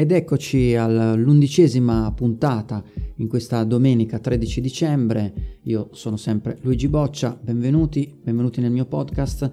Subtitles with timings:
[0.00, 2.82] Ed eccoci all'undicesima puntata
[3.16, 5.58] in questa domenica 13 dicembre.
[5.64, 9.50] Io sono sempre Luigi Boccia, benvenuti, benvenuti nel mio podcast.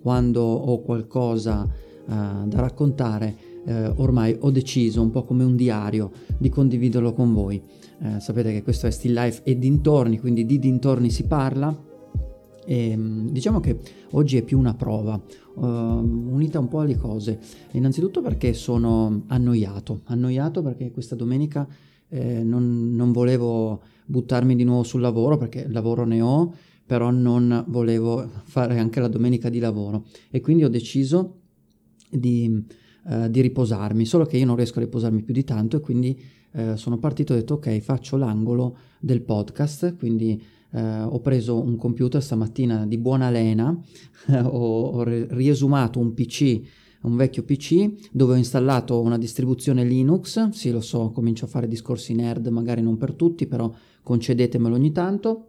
[0.00, 6.12] Quando ho qualcosa uh, da raccontare, uh, ormai ho deciso, un po' come un diario,
[6.38, 7.60] di condividerlo con voi.
[7.98, 11.76] Uh, sapete che questo è Still Life e dintorni, quindi di dintorni si parla
[12.68, 13.78] e, ehm, diciamo che
[14.10, 15.18] oggi è più una prova,
[15.54, 17.40] uh, unita un po' alle cose.
[17.72, 21.66] Innanzitutto perché sono annoiato, annoiato perché questa domenica
[22.10, 26.52] eh, non, non, volevo buttarmi di nuovo sul lavoro perché lavoro ne ho,
[26.84, 31.40] però non volevo fare anche la domenica di lavoro e quindi ho deciso
[32.10, 32.64] di,
[33.04, 36.20] uh, di riposarmi, solo che io non riesco a riposarmi più di tanto e quindi
[36.52, 41.60] uh, sono partito e ho detto ok faccio l'angolo del podcast, quindi eh, ho preso
[41.60, 43.76] un computer stamattina di buona lena,
[44.44, 46.60] ho, ho riesumato un PC
[47.00, 51.68] un vecchio PC dove ho installato una distribuzione Linux, sì lo so, comincio a fare
[51.68, 55.46] discorsi nerd, magari non per tutti, però concedetemelo ogni tanto,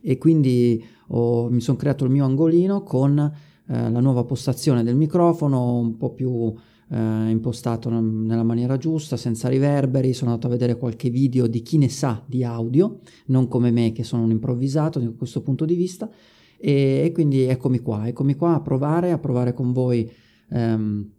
[0.00, 4.96] e quindi ho, mi sono creato il mio angolino con eh, la nuova postazione del
[4.96, 6.54] microfono, un po' più
[6.90, 11.78] eh, impostato nella maniera giusta, senza riverberi, sono andato a vedere qualche video di chi
[11.78, 15.74] ne sa di audio, non come me che sono un improvvisato da questo punto di
[15.74, 16.10] vista,
[16.58, 20.10] e, e, quindi eccomi qua, eccomi qua a provare, a provare con voi
[20.50, 21.10] ehm,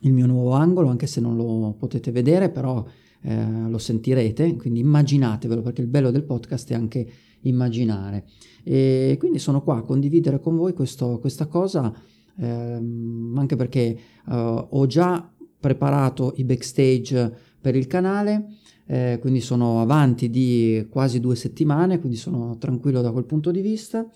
[0.00, 2.84] il mio nuovo angolo, anche se non lo potete vedere, però
[3.22, 7.06] eh, lo sentirete, quindi immaginatevelo perché il bello del podcast è anche
[7.40, 8.24] immaginare.
[8.62, 11.92] E quindi sono qua a condividere con voi questo, questa cosa
[12.38, 18.46] ehm, anche perché uh, ho già preparato i backstage per il canale,
[18.86, 23.60] eh, quindi sono avanti di quasi due settimane, quindi sono tranquillo da quel punto di
[23.60, 24.08] vista.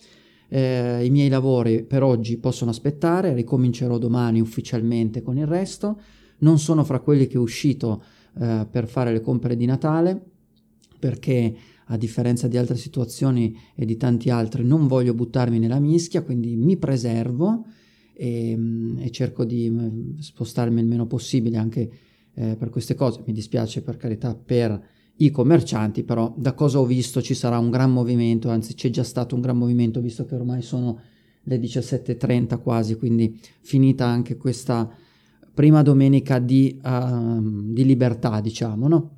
[0.49, 6.01] Eh, I miei lavori per oggi possono aspettare, ricomincerò domani ufficialmente con il resto.
[6.39, 8.03] Non sono fra quelli che è uscito
[8.39, 10.21] eh, per fare le compere di Natale,
[10.99, 11.55] perché
[11.87, 16.55] a differenza di altre situazioni e di tanti altri non voglio buttarmi nella mischia, quindi
[16.55, 17.65] mi preservo
[18.21, 21.91] e, ehm, e cerco di mm, spostarmi il meno possibile anche
[22.35, 23.23] eh, per queste cose.
[23.25, 27.71] Mi dispiace per carità per i commercianti, però da cosa ho visto ci sarà un
[27.71, 30.99] gran movimento, anzi c'è già stato un gran movimento visto che ormai sono
[31.45, 34.89] le 17.30 quasi, quindi finita anche questa
[35.53, 39.11] prima domenica di, uh, di libertà, diciamo, no?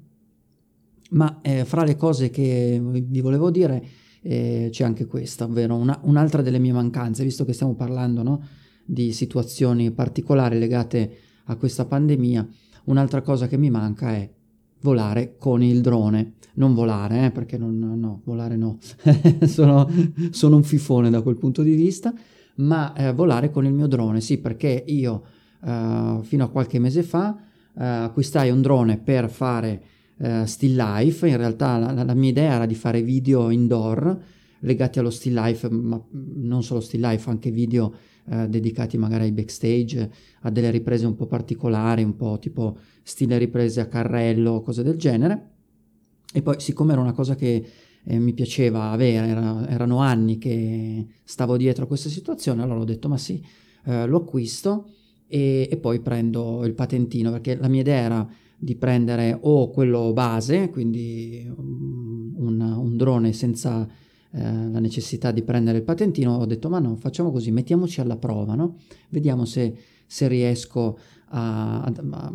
[1.10, 3.84] Ma eh, fra le cose che vi volevo dire
[4.22, 8.42] eh, c'è anche questa, ovvero una, un'altra delle mie mancanze, visto che stiamo parlando, no?
[8.92, 12.46] Di situazioni particolari legate a questa pandemia,
[12.84, 14.30] un'altra cosa che mi manca è
[14.82, 16.34] volare con il drone.
[16.54, 18.76] Non volare, eh, perché non, no, volare no,
[19.46, 19.88] sono,
[20.30, 22.12] sono, un fifone da quel punto di vista,
[22.56, 25.22] ma eh, volare con il mio drone, sì, perché io
[25.64, 27.34] eh, fino a qualche mese fa
[27.74, 29.82] eh, acquistai un drone per fare
[30.18, 34.20] eh, still life, in realtà la, la, mia idea era di fare video indoor
[34.58, 37.94] legati allo still life, ma non solo still life, anche video
[38.30, 40.10] eh, dedicati magari ai backstage,
[40.42, 44.96] a delle riprese un po' particolari, un po' tipo stile riprese a carrello, cose del
[44.96, 45.50] genere.
[46.32, 47.64] E poi siccome era una cosa che
[48.04, 52.84] eh, mi piaceva avere, era, erano anni che stavo dietro a questa situazione, allora ho
[52.84, 53.44] detto ma sì,
[53.84, 54.90] eh, lo acquisto
[55.26, 60.12] e, e, poi prendo il patentino, perché la mia idea era di prendere o quello
[60.12, 63.88] base, quindi un, un drone senza
[64.34, 68.16] eh, la necessità di prendere il patentino, ho detto ma no, facciamo così, mettiamoci alla
[68.16, 68.76] prova, no?
[69.10, 69.76] vediamo se,
[70.06, 70.98] se riesco
[71.28, 72.32] a, a,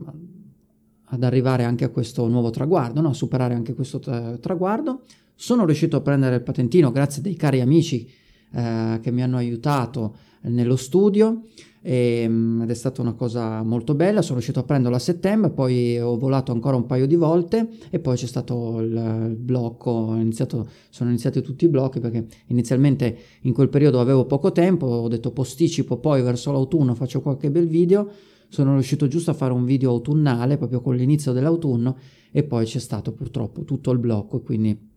[1.06, 3.10] ad arrivare anche a questo nuovo traguardo, no?
[3.10, 5.04] a superare anche questo tra- traguardo.
[5.34, 8.10] Sono riuscito a prendere il patentino grazie a dei cari amici
[8.52, 11.44] eh, che mi hanno aiutato nello studio.
[11.82, 15.98] Ehm, ed è stata una cosa molto bella, sono riuscito a prenderlo a settembre, poi
[15.98, 18.92] ho volato ancora un paio di volte e poi c'è stato il,
[19.30, 24.52] il blocco, iniziato, sono iniziati tutti i blocchi perché inizialmente in quel periodo avevo poco
[24.52, 28.10] tempo, ho detto posticipo, poi verso l'autunno faccio qualche bel video,
[28.50, 31.98] sono riuscito giusto a fare un video autunnale proprio con l'inizio dell'autunno
[32.32, 34.96] e poi c'è stato purtroppo tutto il blocco quindi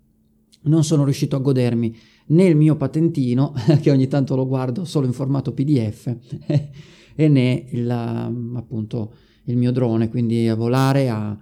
[0.62, 1.96] non sono riuscito a godermi
[2.26, 6.14] né il mio patentino, che ogni tanto lo guardo solo in formato PDF,
[7.14, 9.12] e né il, um, appunto
[9.44, 11.36] il mio drone, quindi a volare, a,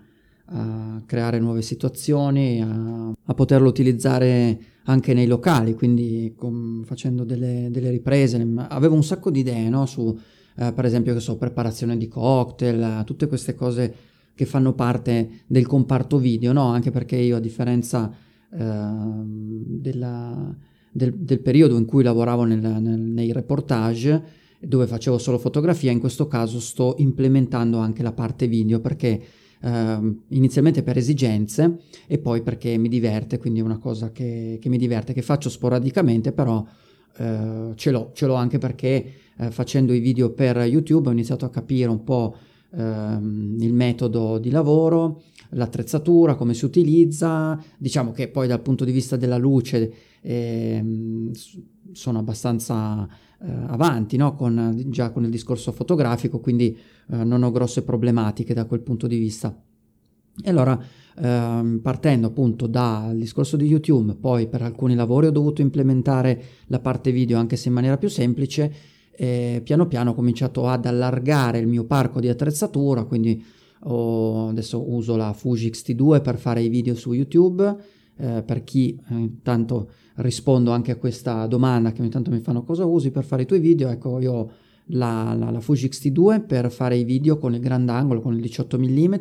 [0.46, 7.68] a creare nuove situazioni, a, a, poterlo utilizzare anche nei locali, quindi com, facendo delle,
[7.70, 8.46] delle, riprese.
[8.68, 9.84] Avevo un sacco di idee no?
[9.84, 10.16] su,
[10.56, 13.94] eh, per esempio, che so, preparazione di cocktail, tutte queste cose
[14.34, 16.68] che fanno parte del comparto video, no?
[16.68, 20.56] anche perché io a differenza eh, della
[20.98, 26.00] del, del periodo in cui lavoravo nel, nel, nei reportage dove facevo solo fotografia, in
[26.00, 29.22] questo caso sto implementando anche la parte video perché
[29.60, 31.78] eh, inizialmente per esigenze
[32.08, 35.48] e poi perché mi diverte, quindi è una cosa che, che mi diverte, che faccio
[35.48, 36.66] sporadicamente, però
[37.16, 41.44] eh, ce l'ho, ce l'ho anche perché eh, facendo i video per YouTube ho iniziato
[41.44, 42.34] a capire un po'
[42.74, 48.92] ehm, il metodo di lavoro, l'attrezzatura, come si utilizza, diciamo che poi dal punto di
[48.92, 51.30] vista della luce ehm,
[51.92, 53.06] sono abbastanza
[53.40, 54.34] eh, avanti no?
[54.34, 56.76] con, già con il discorso fotografico, quindi
[57.10, 59.56] eh, non ho grosse problematiche da quel punto di vista.
[60.40, 60.78] E allora,
[61.16, 66.78] ehm, partendo appunto dal discorso di YouTube, poi per alcuni lavori ho dovuto implementare la
[66.78, 68.72] parte video anche se in maniera più semplice,
[69.18, 73.44] piano piano ho cominciato ad allargare il mio parco di attrezzatura, quindi
[73.84, 77.76] ho, adesso uso la Fuji X-T2 per fare i video su YouTube,
[78.16, 82.64] eh, per chi eh, intanto rispondo anche a questa domanda che ogni tanto mi fanno
[82.64, 84.50] cosa usi per fare i tuoi video, ecco io ho
[84.92, 88.78] la, la, la Fuji X-T2 per fare i video con il grandangolo, con il 18
[88.78, 89.14] mm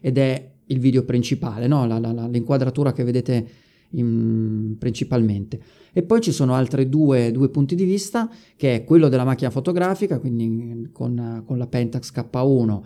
[0.00, 1.86] ed è il video principale, no?
[1.86, 3.48] la, l'inquadratura che vedete
[3.90, 5.60] in, principalmente.
[5.92, 9.50] E poi ci sono altri due, due, punti di vista, che è quello della macchina
[9.50, 12.80] fotografica, quindi con, con la Pentax K1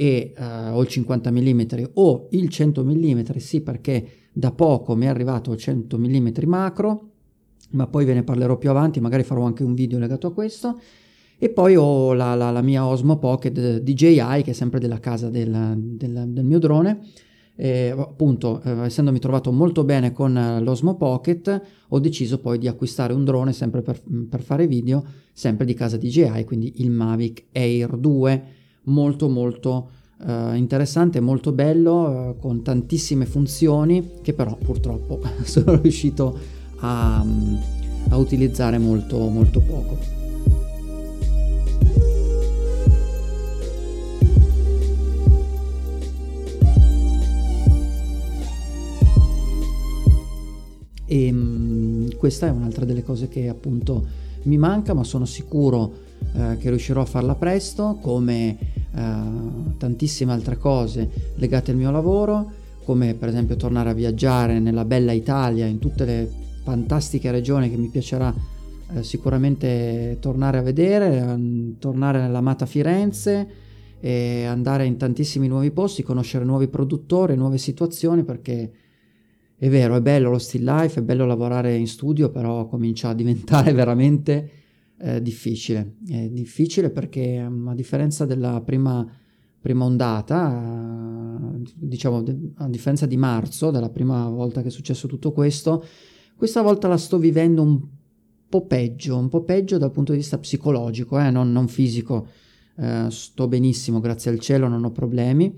[0.00, 1.60] e uh, o il 50 mm
[1.92, 7.10] o il 100 mm, sì perché da poco mi è arrivato il 100 mm macro,
[7.72, 10.80] ma poi ve ne parlerò più avanti, magari farò anche un video legato a questo.
[11.36, 15.28] E poi ho la, la, la mia Osmo Pocket DJI, che è sempre della casa
[15.28, 17.00] del, del, del mio drone,
[17.54, 22.68] e, appunto, eh, essendomi trovato molto bene con eh, l'Osmo Pocket, ho deciso poi di
[22.68, 24.00] acquistare un drone sempre per,
[24.30, 28.58] per, fare video, sempre di casa DJI, quindi il Mavic Air 2,
[28.90, 29.88] molto molto
[30.26, 36.36] eh, interessante, molto bello, eh, con tantissime funzioni che però purtroppo sono riuscito
[36.80, 37.54] a, mm,
[38.10, 40.18] a utilizzare molto molto poco.
[51.12, 54.06] e mh, mm, questa è un'altra delle cose che appunto
[54.42, 55.92] mi manca ma sono sicuro
[56.32, 58.56] eh, che riuscirò a farla presto come
[58.94, 62.50] eh, tantissime altre cose legate al mio lavoro
[62.84, 66.30] come per esempio tornare a viaggiare nella bella Italia in tutte le
[66.62, 68.34] fantastiche regioni che mi piacerà
[68.94, 73.48] eh, sicuramente tornare a vedere tornare nell'amata Firenze
[74.00, 78.72] e andare in tantissimi nuovi posti conoscere nuovi produttori nuove situazioni perché
[79.62, 83.14] è vero, è bello lo still life, è bello lavorare in studio, però comincia a
[83.14, 84.50] diventare veramente
[85.00, 85.96] eh, difficile.
[86.06, 89.06] È difficile perché mm, a differenza della prima,
[89.60, 92.24] prima ondata, diciamo
[92.56, 95.84] a differenza di marzo, della prima volta che è successo tutto questo,
[96.36, 97.80] questa volta la sto vivendo un
[98.48, 102.26] po' peggio, un po' peggio dal punto di vista psicologico, eh, non, non, fisico.
[102.76, 105.54] Eh, sto benissimo, grazie al cielo, non ho problemi,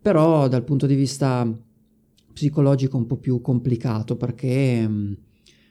[0.00, 1.50] però dal punto di vista
[2.32, 5.12] psicologico un po' più complicato perché, mm,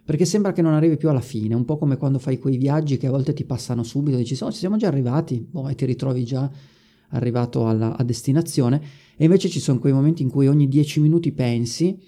[0.07, 2.95] perché sembra che non arrivi più alla fine, un po' come quando fai quei viaggi
[2.95, 5.83] che a volte ti passano subito, dici oh ci siamo già arrivati, boh, e ti
[5.83, 6.49] ritrovi già
[7.09, 8.81] arrivato alla, a destinazione
[9.17, 11.99] e invece ci sono quei momenti in cui ogni dieci minuti pensi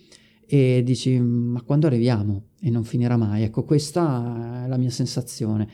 [0.46, 2.44] e dici ma quando arriviamo?
[2.62, 5.68] E non finirà mai, ecco questa è la mia sensazione.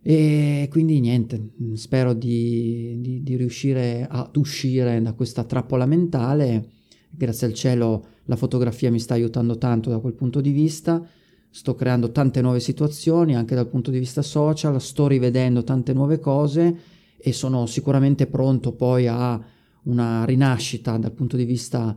[0.00, 6.70] E quindi niente, spero di, di, di riuscire ad uscire da questa trappola mentale.
[7.10, 11.06] Grazie al cielo la fotografia mi sta aiutando tanto da quel punto di vista,
[11.56, 16.18] sto creando tante nuove situazioni anche dal punto di vista social, sto rivedendo tante nuove
[16.18, 16.76] cose
[17.16, 19.42] e sono sicuramente pronto poi a
[19.84, 21.96] una rinascita dal punto di vista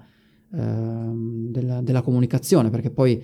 [0.49, 3.21] eh, della, della comunicazione, perché poi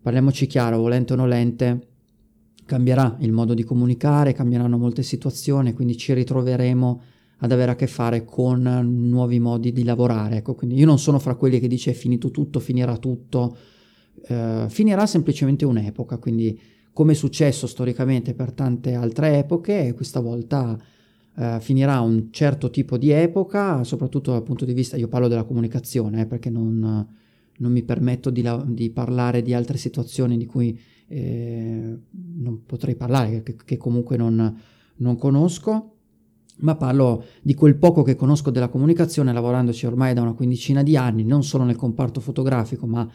[0.00, 1.88] parliamoci chiaro, volente o nolente,
[2.64, 7.02] cambierà il modo di comunicare, cambieranno molte situazioni, quindi ci ritroveremo
[7.40, 10.36] ad avere a che fare con nuovi modi di lavorare.
[10.36, 13.54] Ecco, quindi io non sono fra quelli che dice è finito tutto, finirà tutto,
[14.26, 16.58] eh, finirà semplicemente un'epoca, quindi
[16.92, 20.78] come è successo storicamente per tante altre epoche, questa volta
[21.36, 25.44] eh, finirà un certo tipo di epoca, soprattutto dal punto di vista, io parlo della
[25.44, 27.06] comunicazione, eh, perché non,
[27.58, 31.98] non, mi permetto di, la, di, parlare di altre situazioni di cui eh,
[32.38, 34.58] non potrei parlare, che, che comunque non,
[34.96, 35.90] non conosco
[36.58, 40.96] ma parlo di quel poco che conosco della comunicazione lavorandoci ormai da una quindicina di
[40.96, 43.06] anni, non solo nel comparto fotografico, ma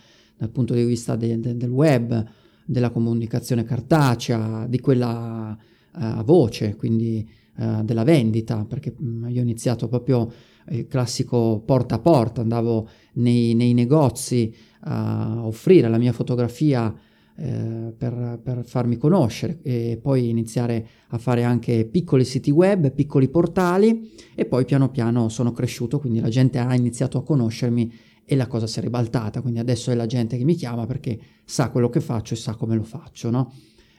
[0.41, 2.25] dal punto di vista de, de, del web,
[2.65, 9.39] della comunicazione cartacea, di quella uh, a voce, quindi uh, della vendita, perché um, io
[9.39, 10.31] ho iniziato proprio
[10.69, 14.51] il classico porta a porta, andavo nei, nei negozi
[14.85, 16.91] a offrire la mia fotografia
[17.35, 23.29] eh, per, per, farmi conoscere e poi iniziare a fare anche piccoli siti web, piccoli
[23.29, 27.91] portali e poi piano piano sono cresciuto, quindi la gente ha iniziato a conoscermi
[28.31, 31.19] e la cosa si è ribaltata, quindi adesso è la gente che mi chiama perché
[31.43, 33.51] sa quello che faccio e sa come lo faccio, no?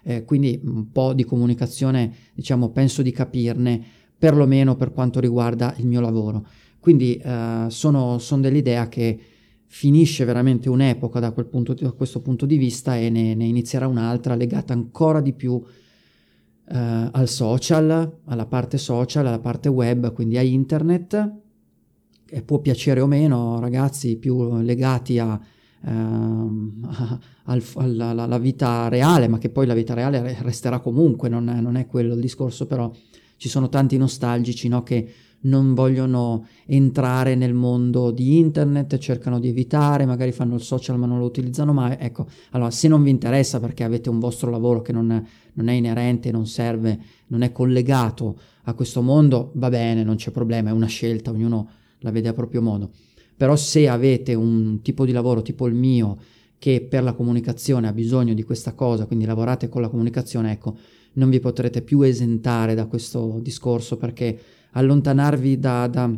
[0.02, 3.84] Eh, quindi un po' di comunicazione, diciamo, penso di capirne,
[4.16, 6.46] perlomeno per quanto riguarda il mio lavoro.
[6.80, 9.20] Quindi eh, sono, sono dell'idea che
[9.66, 14.34] finisce veramente un'epoca da, punto, da questo punto di vista e ne, ne, inizierà un'altra
[14.34, 15.62] legata ancora di più
[16.68, 21.41] eh, al social, alla parte social, alla parte web, quindi a internet.
[22.34, 25.38] E può piacere o meno, ragazzi, più legati a,
[25.84, 31.76] ehm, alla, vita reale, ma che poi la vita reale resterà comunque, non è, non
[31.76, 32.90] è quello il discorso, però
[33.36, 39.48] ci sono tanti nostalgici no, che non vogliono entrare nel mondo di internet, cercano di
[39.48, 41.96] evitare, magari fanno il social ma non lo utilizzano mai.
[41.98, 45.22] Ecco, allora se non vi interessa perché avete un vostro lavoro che non
[45.54, 46.98] non è inerente, non serve,
[47.28, 51.68] non è collegato a questo mondo, va bene, non c'è problema, è una scelta, ognuno
[52.02, 52.90] la vede a proprio modo.
[53.36, 56.18] Però se avete un tipo di lavoro tipo il mio
[56.58, 60.76] che per la comunicazione ha bisogno di questa cosa, quindi lavorate con la comunicazione, ecco,
[61.14, 64.38] non vi potrete più esentare da questo discorso perché
[64.70, 66.10] allontanarvi da, da,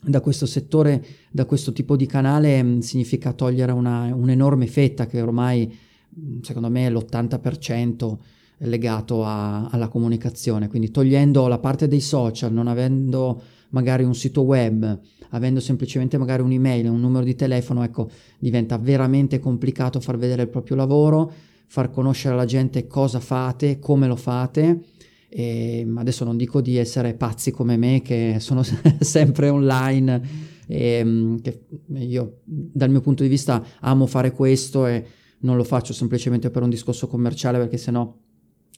[0.00, 5.20] da questo settore, da questo tipo di canale, mm, significa togliere una, un'enorme fetta che
[5.20, 5.70] ormai,
[6.18, 8.18] mm, secondo me, è l'80%
[8.60, 10.68] legato a, alla comunicazione.
[10.68, 16.42] Quindi togliendo la parte dei social, non avendo magari un sito web, avendo semplicemente magari
[16.42, 21.32] un'email, un numero di telefono, ecco, diventa veramente complicato far vedere il proprio lavoro,
[21.66, 24.80] far conoscere alla gente cosa fate, come lo fate.
[25.28, 28.62] E adesso non dico di essere pazzi come me che sono
[29.00, 35.04] sempre online e mm, che io dal mio punto di vista amo fare questo e
[35.40, 38.14] non lo faccio semplicemente per un discorso commerciale perché sennò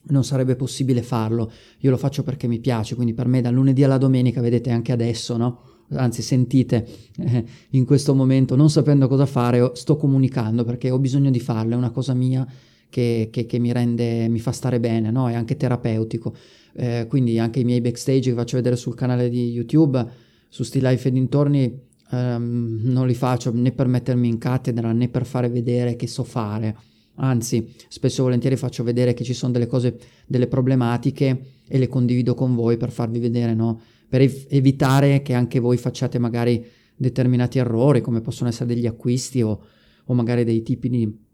[0.09, 1.51] non sarebbe possibile farlo.
[1.79, 4.93] Io lo faccio perché mi piace, quindi per me dal lunedì alla domenica, vedete anche
[4.93, 5.61] adesso, no?
[5.91, 6.87] Anzi, sentite
[7.17, 11.75] eh, in questo momento, non sapendo cosa fare, sto comunicando perché ho bisogno di farlo,
[11.75, 12.47] è una cosa mia
[12.91, 15.29] che, che, che mi rende, mi fa stare bene, no?
[15.29, 16.35] È anche terapeutico.
[16.75, 20.07] Eh, quindi anche i miei backstage che faccio vedere sul canale di YouTube,
[20.49, 25.09] su Still Life e dintorni, ehm, non li faccio né per mettermi in cattedra né
[25.09, 26.77] per fare vedere che so fare.
[27.21, 31.89] Anzi, spesso e volentieri faccio vedere che ci sono delle cose, delle problematiche e le
[31.89, 33.81] condivido con voi per farvi vedere, no?
[34.09, 36.65] Per ev- evitare che anche voi facciate magari
[36.97, 39.63] determinati errori, come possono essere degli acquisti o,
[40.05, 41.27] o magari dei tipi di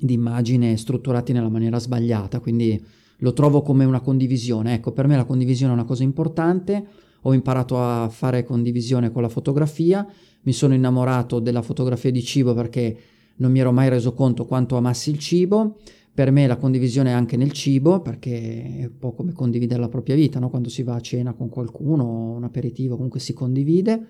[0.00, 2.82] di immagine strutturati nella maniera sbagliata, quindi
[3.18, 4.74] lo trovo come una condivisione.
[4.74, 6.86] Ecco, per me la condivisione è una cosa importante,
[7.22, 10.06] ho imparato a fare condivisione con la fotografia,
[10.42, 12.96] mi sono innamorato della fotografia di cibo perché
[13.36, 15.78] non mi ero mai reso conto quanto amassi il cibo.
[16.12, 19.88] Per me la condivisione è anche nel cibo, perché è un po' come condividere la
[19.88, 20.50] propria vita, no?
[20.50, 24.06] quando si va a cena con qualcuno, un aperitivo, comunque si condivide.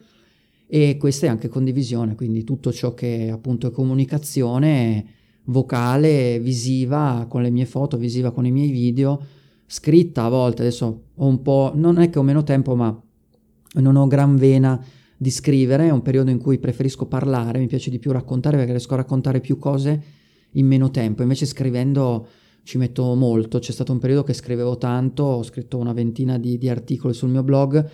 [0.66, 5.04] E questa è anche condivisione, quindi tutto ciò che appunto è comunicazione
[5.44, 9.20] vocale, visiva con le mie foto, visiva con i miei video,
[9.66, 13.00] scritta a volte, adesso ho un po', non è che ho meno tempo, ma
[13.74, 14.82] non ho gran vena
[15.22, 18.70] di scrivere, è un periodo in cui preferisco parlare, mi piace di più raccontare perché
[18.70, 20.02] riesco a raccontare più cose
[20.52, 22.26] in meno tempo, invece scrivendo
[22.62, 26.56] ci metto molto, c'è stato un periodo che scrivevo tanto, ho scritto una ventina di,
[26.56, 27.86] di articoli sul mio blog,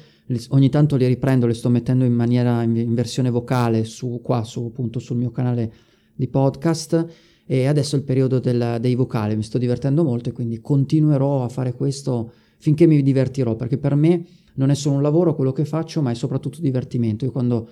[0.51, 4.45] ogni tanto li riprendo, li sto mettendo in maniera in, in versione vocale su qua
[4.45, 5.73] su appunto sul mio canale
[6.15, 7.07] di podcast.
[7.45, 11.43] E adesso è il periodo del, dei vocali, mi sto divertendo molto e quindi continuerò
[11.43, 14.25] a fare questo finché mi divertirò, perché per me
[14.57, 17.25] non è solo un lavoro quello che faccio, ma è soprattutto divertimento.
[17.25, 17.71] Io quando,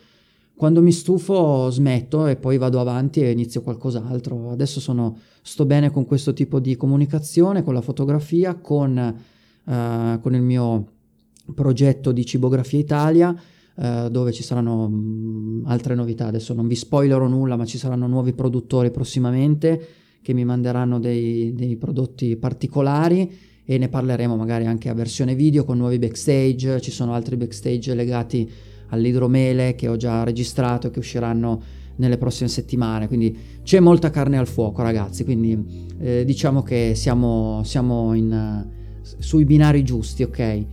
[0.54, 4.50] quando mi stufo smetto e poi vado avanti e inizio qualcos'altro.
[4.50, 9.16] Adesso sono, sto bene con questo tipo di comunicazione, con la fotografia, con,
[9.64, 10.86] uh, con il mio
[11.54, 13.36] progetto di Cibografia Italia
[13.76, 16.26] eh, dove ci saranno mh, mm, altre novità.
[16.26, 19.86] Adesso non vi spoilerò nulla, ma ci saranno nuovi produttori prossimamente
[20.22, 25.64] che mi manderanno dei, dei prodotti particolari e ne parleremo magari anche a versione video
[25.64, 26.80] con nuovi backstage.
[26.80, 28.50] Ci sono altri backstage legati
[28.88, 31.62] all'idromele che ho già registrato e che usciranno
[31.97, 33.09] nelle prossime settimane.
[33.09, 35.25] Quindi c'è molta carne al fuoco, ragazzi.
[35.25, 38.66] Quindi eh, diciamo che siamo, siamo in,
[39.00, 40.66] sui binari giusti, ok?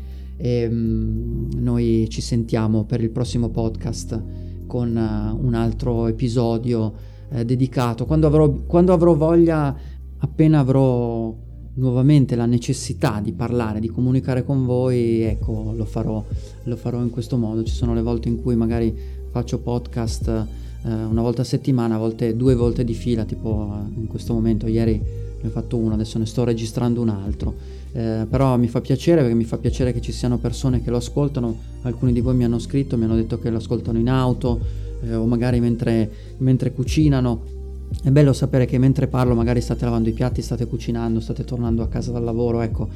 [0.44, 4.20] e um, noi ci sentiamo per il prossimo podcast
[4.66, 6.94] con uh, un altro episodio
[7.30, 8.08] uh, dedicato.
[8.08, 9.76] Quando avrò, quando avrò voglia,
[10.18, 11.32] appena avrò
[11.76, 16.24] nuovamente la necessità di parlare, di comunicare con voi, ecco, lo farò,
[16.64, 17.64] lo farò in questo modo.
[17.64, 18.94] Ci sono le volte in cui magari
[19.30, 24.00] faccio podcast eh, una volta a settimana, a volte due volte di fila, tipo eh,
[24.00, 25.02] in questo momento, ieri
[25.42, 27.56] ne ho fatto uno, adesso ne sto registrando un altro.
[27.94, 30.98] Eh, però mi fa piacere perché mi fa piacere che ci siano persone che lo
[30.98, 34.60] ascoltano, alcuni di voi mi hanno scritto, mi hanno detto che lo ascoltano in auto
[35.04, 37.60] eh, o magari mentre, mentre cucinano.
[38.04, 41.84] È bello sapere che mentre parlo magari state lavando i piatti, state cucinando, state tornando
[41.84, 42.88] a casa dal lavoro, ecco.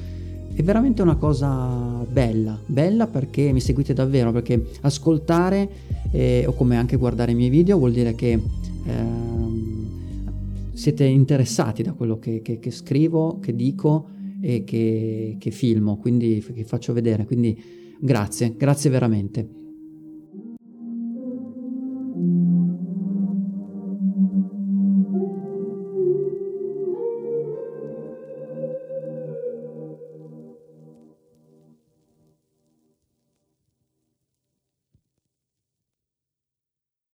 [0.53, 5.69] È veramente una cosa bella, bella perché mi seguite davvero, perché ascoltare
[6.11, 9.05] eh, o come anche guardare i miei video vuol dire che eh,
[10.71, 14.07] siete interessati da quello che, che, che scrivo, che dico
[14.39, 17.25] e che, che filmo, quindi che faccio vedere.
[17.25, 17.61] Quindi
[17.99, 19.64] grazie, grazie veramente.